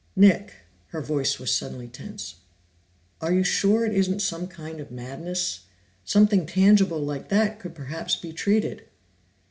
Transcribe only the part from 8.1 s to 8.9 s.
be treated."